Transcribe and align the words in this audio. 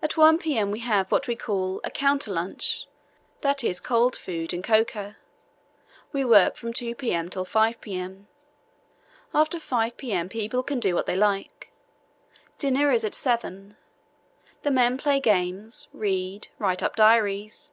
At 0.00 0.16
1 0.16 0.38
p.m. 0.38 0.70
we 0.70 0.78
have 0.78 1.12
what 1.12 1.28
we 1.28 1.36
call 1.36 1.78
'a 1.84 1.90
counter 1.90 2.32
lunch,' 2.32 2.86
that 3.42 3.62
is, 3.62 3.78
cold 3.78 4.16
food 4.16 4.54
and 4.54 4.64
cocoa. 4.64 5.16
We 6.12 6.24
work 6.24 6.56
from 6.56 6.72
2 6.72 6.94
p.m. 6.94 7.28
till 7.28 7.44
5 7.44 7.78
p.m. 7.82 8.26
After 9.34 9.60
5 9.60 9.98
p.m. 9.98 10.30
people 10.30 10.62
can 10.62 10.80
do 10.80 10.94
what 10.94 11.04
they 11.04 11.14
like. 11.14 11.70
Dinner 12.58 12.90
is 12.90 13.04
at 13.04 13.14
7. 13.14 13.76
The 14.62 14.70
men 14.70 14.96
play 14.96 15.20
games, 15.20 15.88
read, 15.92 16.48
write 16.58 16.82
up 16.82 16.96
diaries. 16.96 17.70